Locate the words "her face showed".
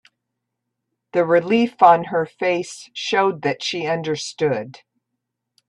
2.05-3.43